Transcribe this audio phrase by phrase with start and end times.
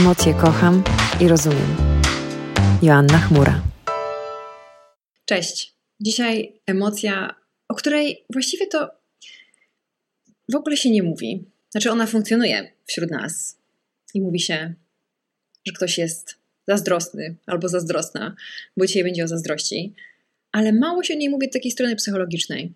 [0.00, 0.82] Emocje kocham
[1.20, 1.76] i rozumiem.
[2.82, 3.62] Joanna Chmura.
[5.24, 5.74] Cześć.
[6.00, 7.34] Dzisiaj emocja,
[7.68, 8.90] o której właściwie to
[10.48, 11.44] w ogóle się nie mówi.
[11.70, 13.58] Znaczy, ona funkcjonuje wśród nas
[14.14, 14.74] i mówi się,
[15.66, 16.36] że ktoś jest
[16.68, 18.36] zazdrosny albo zazdrosna,
[18.76, 19.94] bo dzisiaj będzie o zazdrości,
[20.52, 22.72] ale mało się o niej mówi z takiej strony psychologicznej.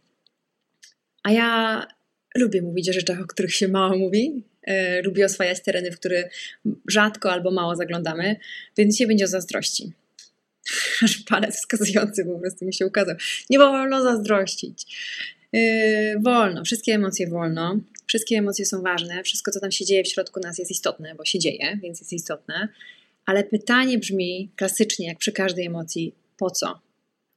[1.22, 1.86] A ja
[2.34, 4.42] lubię mówić o rzeczach, o których się mało mówi.
[4.62, 6.28] E, lubię oswajać tereny, w które
[6.88, 8.36] rzadko albo mało zaglądamy,
[8.76, 9.92] więc dzisiaj będzie o zazdrości.
[11.04, 13.16] Aż palec wskazujący po prostu mi się ukazał.
[13.50, 14.86] Nie wolno zazdrościć.
[15.52, 15.60] Yy,
[16.20, 17.80] wolno, wszystkie emocje wolno.
[18.06, 19.22] Wszystkie emocje są ważne.
[19.22, 22.12] Wszystko, co tam się dzieje w środku nas, jest istotne, bo się dzieje, więc jest
[22.12, 22.68] istotne.
[23.26, 26.80] Ale pytanie brzmi klasycznie, jak przy każdej emocji: po co?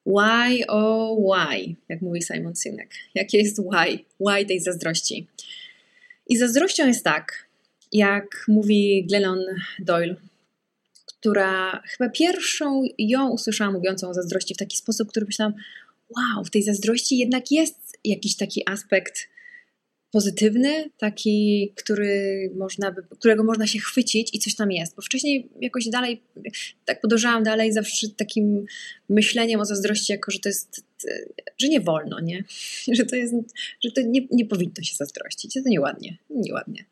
[0.07, 2.91] Why, oh why, jak mówi Simon Sinek.
[3.15, 3.99] Jakie jest why?
[4.19, 5.27] Why tej zazdrości?
[6.27, 7.47] I zazdrością jest tak,
[7.91, 9.39] jak mówi Glennon
[9.79, 10.15] Doyle,
[11.05, 15.53] która chyba pierwszą ją usłyszałam mówiącą o zazdrości w taki sposób, który myślałam,
[16.09, 19.27] wow, w tej zazdrości jednak jest jakiś taki aspekt
[20.11, 24.95] pozytywny, taki, który można by, którego można się chwycić i coś tam jest.
[24.95, 26.21] Bo wcześniej jakoś dalej,
[26.85, 28.65] tak podążałam dalej zawsze takim
[29.09, 30.85] myśleniem o zazdrości, jako że to jest,
[31.57, 32.43] że nie wolno, nie?
[32.97, 33.33] Że to jest,
[33.83, 36.85] że to nie, nie powinno się zazdrościć, to nieładnie, nieładnie.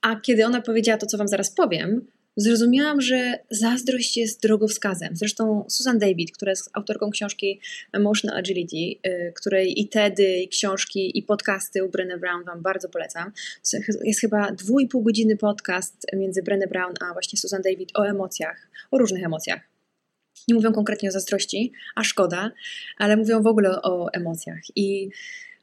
[0.00, 5.16] A kiedy ona powiedziała to, co wam zaraz powiem, zrozumiałam, że zazdrość jest drogowskazem.
[5.16, 7.60] Zresztą Susan David, która jest autorką książki
[7.92, 12.88] Emotional Agility, y, której i TEDy, i książki, i podcasty u Brené Brown Wam bardzo
[12.88, 13.32] polecam.
[14.04, 18.02] Jest chyba dwu i pół godziny podcast między Brené Brown a właśnie Susan David o
[18.02, 19.60] emocjach, o różnych emocjach.
[20.48, 22.52] Nie mówią konkretnie o zazdrości, a szkoda,
[22.98, 24.60] ale mówią w ogóle o emocjach.
[24.76, 25.10] I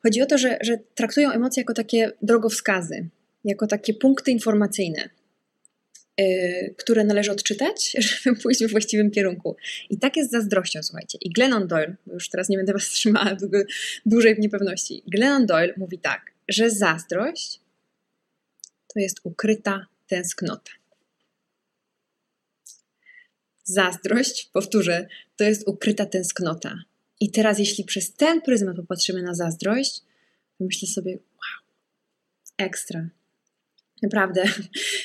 [0.03, 3.09] chodzi o to, że, że traktują emocje jako takie drogowskazy,
[3.43, 5.09] jako takie punkty informacyjne.
[6.21, 7.91] Y, które należy odczytać,
[8.23, 9.55] żeby pójść we właściwym kierunku.
[9.89, 11.17] I tak jest zazdrością, słuchajcie.
[11.21, 13.57] I Glennon Doyle, już teraz nie będę Was trzymała długo,
[14.05, 17.59] dłużej w niepewności, Glennon Doyle mówi tak, że zazdrość
[18.93, 20.71] to jest ukryta tęsknota.
[23.63, 26.83] Zazdrość, powtórzę, to jest ukryta tęsknota.
[27.19, 30.01] I teraz, jeśli przez ten pryzmat popatrzymy na zazdrość,
[30.57, 31.65] to myślę sobie, wow,
[32.57, 33.09] ekstra,
[34.01, 34.43] Naprawdę,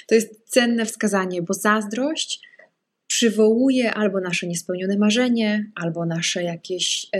[0.08, 2.40] to jest cenne wskazanie, bo zazdrość
[3.06, 7.18] przywołuje albo nasze niespełnione marzenie, albo nasze jakieś y,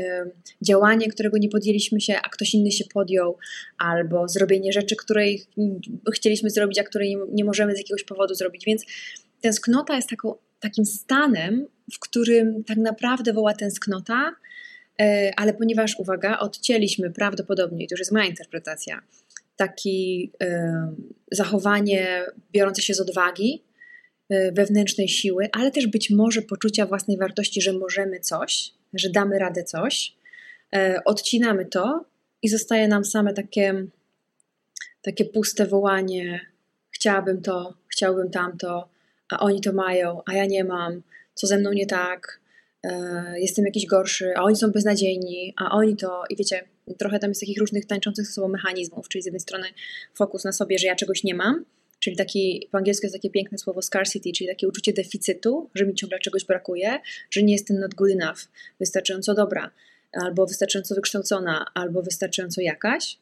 [0.62, 3.38] działanie, którego nie podjęliśmy się, a ktoś inny się podjął,
[3.78, 5.42] albo zrobienie rzeczy, której
[6.14, 8.64] chcieliśmy zrobić, a której nie, możemy z jakiegoś powodu zrobić.
[8.64, 8.84] Więc
[9.40, 14.32] tęsknota jest taką, takim stanem, w którym tak naprawdę woła tęsknota,
[15.02, 15.04] y,
[15.36, 19.02] ale ponieważ, uwaga, odcięliśmy prawdopodobnie, i to już jest moja interpretacja,
[19.66, 20.32] taki
[21.32, 23.62] zachowanie biorące się z odwagi,
[24.30, 29.38] e, wewnętrznej siły, ale też być może poczucia własnej wartości, że możemy coś, że damy
[29.38, 30.14] radę coś.
[30.74, 32.04] E, odcinamy to
[32.42, 33.86] i zostaje nam same takie,
[35.02, 36.40] takie puste wołanie:
[36.90, 38.88] chciałabym to, chciałbym tamto,
[39.30, 41.02] a oni to mają, a ja nie mam,
[41.34, 42.40] co ze mną nie tak,
[42.84, 46.22] e, jestem jakiś gorszy, a oni są beznadziejni, a oni to.
[46.30, 46.64] I wiecie,
[46.98, 49.66] trochę tam jest takich różnych tańczących ze sobą mechanizmów, czyli z jednej strony
[50.14, 51.64] fokus na sobie, że ja czegoś nie mam,
[52.02, 55.94] czyli taki, po angielsku jest takie piękne słowo scarcity, czyli takie uczucie deficytu, że mi
[55.94, 56.98] ciągle czegoś brakuje,
[57.30, 58.38] że nie jestem not good enough,
[58.80, 59.70] wystarczająco dobra,
[60.12, 63.18] albo wystarczająco wykształcona, albo wystarczająco jakaś.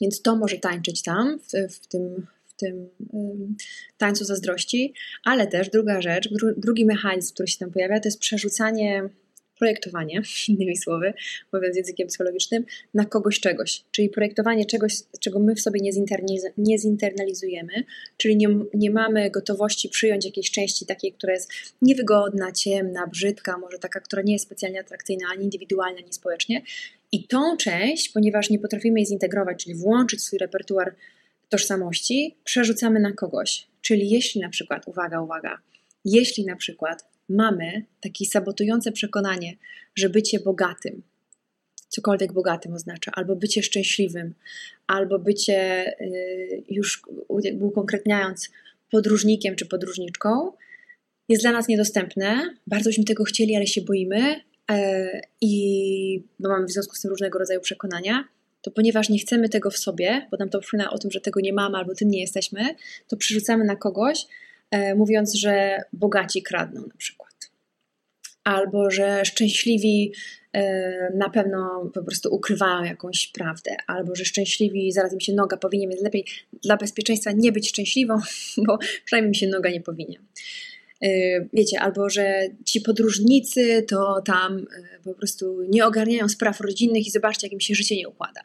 [0.00, 2.26] Więc to może tańczyć tam, w, w tym,
[2.56, 3.56] tym um,
[3.98, 8.18] tańcu zazdrości, ale też druga rzecz, dru, drugi mechanizm, który się tam pojawia, to jest
[8.18, 9.08] przerzucanie
[9.58, 11.12] projektowanie, innymi słowy,
[11.52, 13.84] mówiąc językiem psychologicznym, na kogoś czegoś.
[13.90, 15.90] Czyli projektowanie czegoś, czego my w sobie nie,
[16.58, 17.72] nie zinternalizujemy,
[18.16, 21.52] czyli nie, nie mamy gotowości przyjąć jakiejś części takiej, która jest
[21.82, 26.62] niewygodna, ciemna, brzydka, może taka, która nie jest specjalnie atrakcyjna, ani indywidualna, ani społecznie.
[27.12, 30.94] I tą część, ponieważ nie potrafimy jej zintegrować, czyli włączyć swój repertuar
[31.48, 33.68] tożsamości, przerzucamy na kogoś.
[33.80, 35.58] Czyli jeśli na przykład, uwaga, uwaga,
[36.04, 39.56] jeśli na przykład mamy takie sabotujące przekonanie,
[39.94, 41.02] że bycie bogatym,
[41.88, 44.34] cokolwiek bogatym oznacza, albo bycie szczęśliwym,
[44.86, 47.02] albo bycie, y, już
[47.60, 48.50] ukonkretniając,
[48.90, 50.52] podróżnikiem czy podróżniczką,
[51.28, 52.54] jest dla nas niedostępne.
[52.66, 54.40] Bardzo byśmy tego chcieli, ale się boimy
[54.70, 58.28] e, i bo mamy w związku z tym różnego rodzaju przekonania,
[58.62, 61.40] to ponieważ nie chcemy tego w sobie, bo nam to przypomina o tym, że tego
[61.40, 62.74] nie mamy albo tym nie jesteśmy,
[63.08, 64.26] to przerzucamy na kogoś,
[64.96, 67.26] mówiąc, że bogaci kradną na przykład.
[68.44, 70.12] Albo że szczęśliwi
[70.52, 75.56] e, na pewno po prostu ukrywają jakąś prawdę, albo że szczęśliwi, zaraz im się noga
[75.56, 76.24] powinie, więc lepiej
[76.62, 78.20] dla bezpieczeństwa nie być szczęśliwą,
[78.66, 80.18] bo przynajmniej mi się noga nie powinie.
[81.02, 81.08] E,
[81.52, 84.64] wiecie, albo że ci podróżnicy to tam e,
[85.04, 88.40] po prostu nie ogarniają spraw rodzinnych i zobaczcie, jak im się życie nie układa.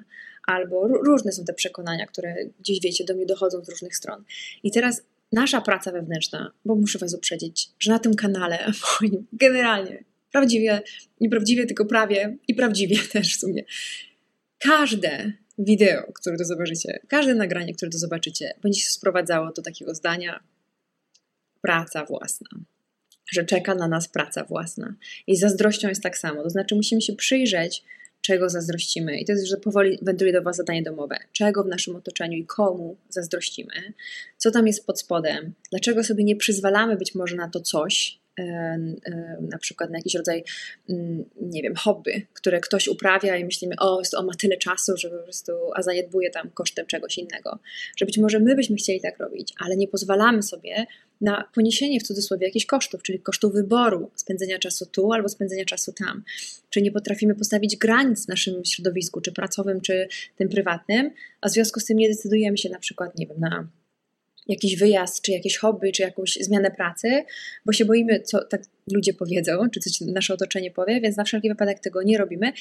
[0.47, 4.23] Albo różne są te przekonania, które gdzieś wiecie, do mnie dochodzą z różnych stron.
[4.63, 10.03] I teraz nasza praca wewnętrzna, bo muszę Was uprzedzić, że na tym kanale moim, generalnie,
[10.31, 10.81] prawdziwie,
[11.21, 13.63] nieprawdziwie, tylko prawie i prawdziwie też w sumie,
[14.59, 19.95] każde wideo, które to zobaczycie, każde nagranie, które to zobaczycie, będzie się sprowadzało do takiego
[19.95, 20.39] zdania
[21.61, 22.47] praca własna.
[23.31, 24.95] Że czeka na nas praca własna.
[25.27, 26.43] I zazdrością jest tak samo.
[26.43, 27.83] To znaczy, musimy się przyjrzeć,
[28.21, 29.19] czego zazdrościmy.
[29.19, 31.17] I to jest, że powoli wędruje do Was zadanie domowe.
[31.31, 33.93] Czego w naszym otoczeniu i komu zazdrościmy,
[34.37, 38.20] co tam jest pod spodem, dlaczego sobie nie przyzwalamy być może na to coś,
[39.41, 40.43] na przykład na jakiś rodzaj,
[40.89, 45.09] mm, nie wiem, hobby, które ktoś uprawia i myślimy, o, on ma tyle czasu, że
[45.09, 47.59] po prostu, a zaniedbuje tam kosztem czegoś innego.
[47.97, 50.85] Że być może my byśmy chcieli tak robić, ale nie pozwalamy sobie
[51.21, 55.93] na poniesienie w cudzysłowie jakichś kosztów, czyli kosztów wyboru, spędzenia czasu tu albo spędzenia czasu
[55.93, 56.23] tam.
[56.69, 60.07] Czy nie potrafimy postawić granic w naszym środowisku, czy pracowym, czy
[60.37, 61.11] tym prywatnym,
[61.41, 63.67] a w związku z tym nie decydujemy się na przykład, nie wiem, na
[64.47, 67.23] jakiś wyjazd, czy jakieś hobby, czy jakąś zmianę pracy,
[67.65, 68.61] bo się boimy, co tak
[68.93, 72.53] ludzie powiedzą, czy coś nasze otoczenie powie, więc na wszelki wypadek tego nie robimy.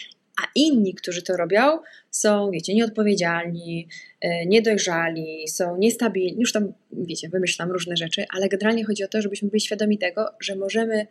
[0.42, 1.78] A inni, którzy to robią,
[2.10, 3.88] są, wiecie, nieodpowiedzialni,
[4.20, 6.40] e, niedojrzali, są niestabilni.
[6.40, 10.26] Już tam, wiecie, wymyślam różne rzeczy, ale generalnie chodzi o to, żebyśmy byli świadomi tego,
[10.40, 11.06] że możemy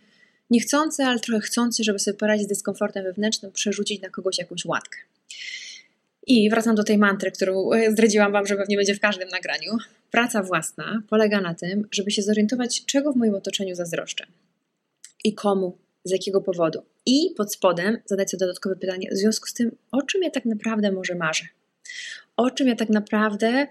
[0.50, 4.98] niechcący, ale trochę chcący, żeby sobie poradzić z dyskomfortem wewnętrznym, przerzucić na kogoś jakąś łatkę.
[6.30, 9.78] I wracam do tej mantry, którą e, zdradziłam Wam, że pewnie będzie w każdym nagraniu.
[10.12, 14.26] Praca własna polega na tym, żeby się zorientować, czego w moim otoczeniu zazdroszczę
[15.24, 16.82] i komu, z jakiego powodu.
[17.06, 20.46] I pod spodem zadać sobie dodatkowe pytanie, w związku z tym, o czym ja tak
[20.46, 21.44] naprawdę może marzę?
[22.38, 23.68] O czym ja tak naprawdę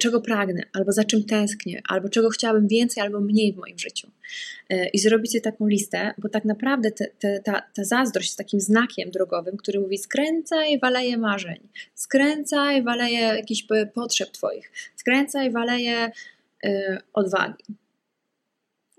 [0.00, 4.10] czego pragnę, albo za czym tęsknię, albo czego chciałabym więcej, albo mniej w moim życiu.
[4.70, 8.38] E, I zrobić sobie taką listę, bo tak naprawdę te, te, ta, ta zazdrość jest
[8.38, 14.72] takim znakiem drogowym, który mówi skręcaj w aleję marzeń, skręcaj w aleję jakichś potrzeb Twoich,
[14.96, 16.10] skręcaj w aleję
[16.64, 17.64] y, odwagi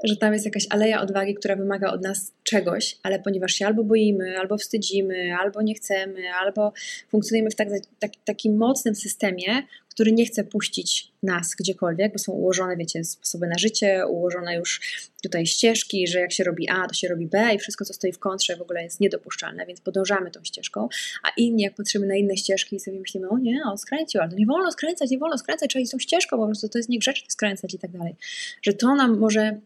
[0.04, 3.84] że tam jest jakaś aleja odwagi, która wymaga od nas czegoś, ale ponieważ się albo
[3.84, 6.74] boimy, albo wstydzimy, albo nie chcemy, albo
[7.10, 7.68] funkcjonujemy w tak,
[8.00, 13.48] tak, takim mocnym systemie, który nie chce puścić nas gdziekolwiek, bo są ułożone, wiecie, sposoby
[13.48, 14.82] na życie, ułożone już
[15.24, 18.12] tutaj ścieżki, że jak się robi A, to się robi B i wszystko, co stoi
[18.12, 20.90] w kontrze w ogóle jest niedopuszczalne, więc podążamy tą ścieżką,
[21.24, 24.32] a inni, jak patrzymy na inne ścieżki i sobie myślimy, o nie, on skręcił, ale
[24.36, 27.30] nie wolno skręcać, nie wolno skręcać, trzeba iść tą ścieżką, po prostu to jest niegrzeczne
[27.30, 28.16] skręcać i tak dalej,
[28.62, 29.60] że to nam może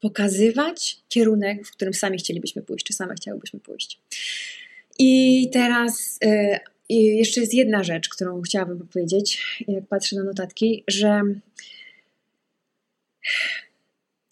[0.00, 4.00] pokazywać kierunek, w którym sami chcielibyśmy pójść, czy same chciałybyśmy pójść.
[4.98, 6.58] I teraz y,
[6.88, 11.22] jeszcze jest jedna rzecz, którą chciałabym powiedzieć, jak patrzę na notatki, że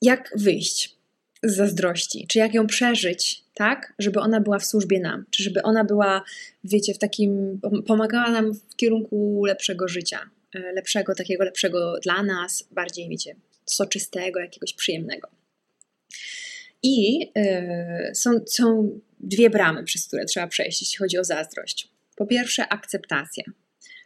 [0.02, 0.96] jak wyjść
[1.42, 5.62] z zazdrości, czy jak ją przeżyć, tak, żeby ona była w służbie nam, czy żeby
[5.62, 6.22] ona była,
[6.64, 10.20] wiecie, w takim, pomagała nam w kierunku lepszego życia,
[10.56, 15.28] y, lepszego, takiego lepszego dla nas, bardziej, wiecie, soczystego, jakiegoś przyjemnego.
[16.82, 21.88] I yy, są, są dwie bramy, przez które trzeba przejść, jeśli chodzi o zazdrość.
[22.16, 23.44] Po pierwsze, akceptacja.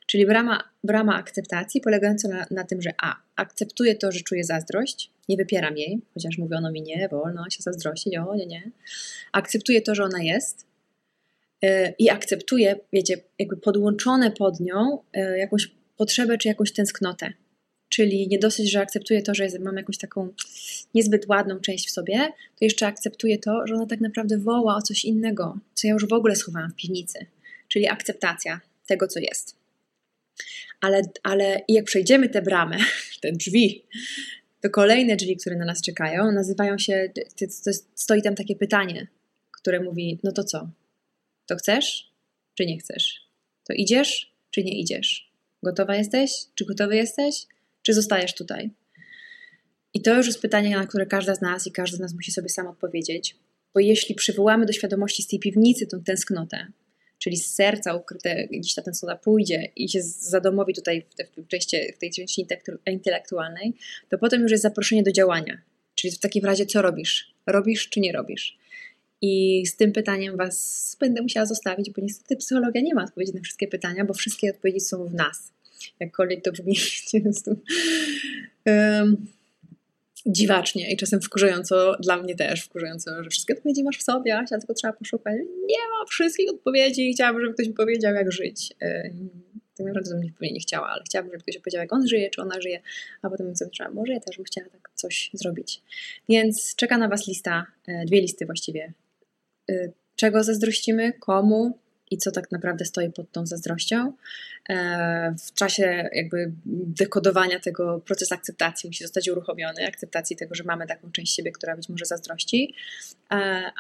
[0.07, 3.17] Czyli brama, brama akceptacji polegająca na, na, tym, że A.
[3.37, 8.17] Akceptuję to, że czuję zazdrość, nie wypieram jej, chociaż mówiono mi nie, wolno się zazdrościć,
[8.17, 8.71] o nie, nie.
[9.33, 10.67] Akceptuję to, że ona jest
[11.63, 17.33] yy, i akceptuję, wiecie, jakby podłączone pod nią yy, jakąś potrzebę czy jakąś tęsknotę.
[17.89, 20.29] Czyli nie dosyć, że akceptuję to, że mam jakąś taką
[20.95, 22.19] niezbyt ładną część w sobie,
[22.59, 26.07] to jeszcze akceptuję to, że ona tak naprawdę woła o coś innego, co ja już
[26.07, 27.27] w ogóle schowałam w piwnicy.
[27.69, 29.57] Czyli akceptacja tego, co jest.
[30.81, 32.79] Ale, ale jak przejdziemy tę bramę,
[33.23, 33.85] te drzwi,
[34.61, 37.11] to kolejne drzwi, które na nas czekają, nazywają się,
[37.65, 39.07] to stoi tam takie pytanie,
[39.51, 40.71] które mówi, no to co?
[41.47, 42.13] To chcesz,
[42.55, 43.29] czy nie chcesz?
[43.65, 45.33] To idziesz, czy nie idziesz?
[45.63, 46.33] Gotowa jesteś?
[46.55, 47.47] Czy gotowy jesteś?
[47.89, 48.71] Czy zostajesz tutaj?
[49.95, 52.33] I to już jest pytanie, na które każda z nas i każdy z nas musi
[52.33, 53.37] sobie sam odpowiedzieć.
[53.75, 56.67] Bo jeśli przywołamy do świadomości z tej piwnicy tą tęsknotę,
[57.19, 61.47] czyli z serca ukryte gdzieś ta tęsknota pójdzie i się zadomowi tutaj w, te, w,
[61.47, 62.47] części, w tej części
[62.87, 63.75] intelektualnej,
[64.09, 65.63] to potem już jest zaproszenie do działania.
[65.95, 67.35] Czyli w takim razie co robisz?
[67.47, 68.59] Robisz czy nie robisz?
[69.21, 73.41] I z tym pytaniem Was będę musiała zostawić, bo niestety psychologia nie ma odpowiedzi na
[73.41, 75.53] wszystkie pytania, bo wszystkie odpowiedzi są w nas.
[76.01, 76.77] Jakkolwiek to brzmi
[77.11, 77.55] często.
[80.27, 84.59] Dziwacznie i czasem wkurzająco, dla mnie też wkurzająco, że wszystkie odpowiedzi masz w sobie, Asia,
[84.59, 85.37] tylko trzeba poszukać.
[85.67, 88.75] Nie ma wszystkich odpowiedzi i chciałabym, żeby ktoś mi powiedział, jak żyć.
[88.83, 89.11] E,
[89.79, 92.43] tak naprawdę bym pewnie nie chciała, ale chciałabym, żeby ktoś opowiedział, jak on żyje, czy
[92.43, 92.81] ona żyje,
[93.23, 95.83] a potem sobie myślała, może ja też bym chciała tak coś zrobić.
[96.29, 98.93] Więc czeka na Was lista, e, dwie listy właściwie.
[99.71, 101.79] E, czego zazdrościmy, komu,
[102.11, 104.13] i co tak naprawdę stoi pod tą zazdrością.
[104.69, 110.87] E, w czasie jakby dekodowania tego proces akceptacji musi zostać uruchomiony, akceptacji tego, że mamy
[110.87, 112.75] taką część siebie, która być może zazdrości.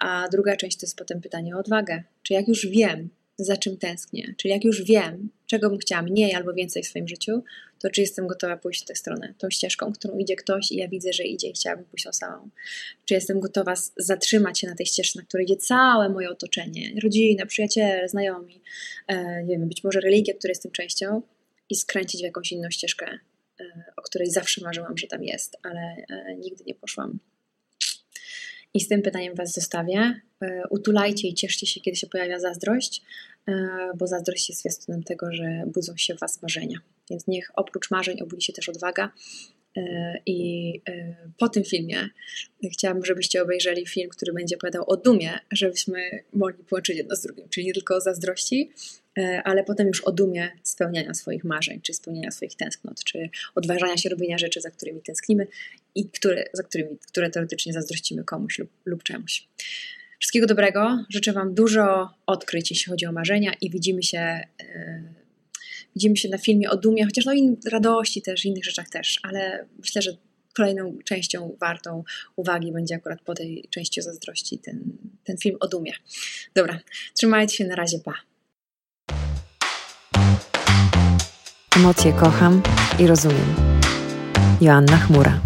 [0.01, 2.03] A druga część to jest potem pytanie o odwagę.
[2.23, 3.09] Czy jak już wiem,
[3.39, 4.35] za czym tęsknię.
[4.37, 7.43] Czyli jak już wiem, czego bym chciała mniej albo więcej w swoim życiu,
[7.79, 10.89] to czy jestem gotowa pójść w tę stronę, tą ścieżką, którą idzie ktoś i ja
[10.89, 12.51] widzę, że idzie i chciałabym pójść tą samą.
[13.05, 17.47] Czy jestem gotowa zatrzymać się na tej ścieżce, na której idzie całe moje otoczenie, rodzina,
[17.47, 18.63] przyjaciele, znajomi,
[19.09, 21.23] e, nie wiem, być może religia, której jestem częścią
[21.71, 23.19] i skręcić w jakąś inną ścieżkę,
[23.61, 23.65] e,
[23.97, 27.19] o której zawsze marzyłam, że tam jest, ale e, nigdy nie poszłam.
[28.75, 30.21] I z tym pytaniem Was zostawię.
[30.43, 33.03] E, utulajcie i cieszcie się, kiedy się pojawia zazdrość,
[33.49, 36.79] e, bo zazdrość jest zwiastunem tego, że budzą się w Was marzenia.
[37.11, 39.11] Więc niech oprócz marzeń obudzi się też odwaga.
[39.77, 40.73] E, I
[41.39, 42.09] po tym filmie
[42.73, 47.49] chciałabym, żebyście obejrzeli film, który będzie opowiadał o dumie, żebyśmy mogli połączyć jedno z drugim,
[47.49, 48.71] czyli nie tylko o zazdrości,
[49.19, 53.97] E, ale potem już o dumie spełniania swoich marzeń, czy spełniania swoich tęsknot, czy odważania
[53.97, 55.47] się robienia rzeczy, za którymi tęsknimy
[55.95, 59.49] i które, za którymi, które teoretycznie zazdrościmy komuś lub, lub czemuś.
[60.19, 61.05] Wszystkiego dobrego.
[61.09, 64.41] Życzę Wam dużo odkryć, jeśli chodzi o marzenia i widzimy się,
[65.99, 69.67] widzimy się na filmie o dumie, chociaż no i radości też, innych rzeczach też, ale
[69.79, 70.11] myślę, że
[70.55, 72.05] kolejną częścią wartą
[72.37, 75.93] uwagi będzie akurat po tej części o zazdrości ten, ten film o dumie.
[76.55, 76.79] Dobra,
[77.15, 78.15] trzymajcie się, na razie, pa.
[81.77, 82.63] Emocje kocham
[82.99, 83.55] i rozumiem.
[84.61, 85.41] Joanna Chmura.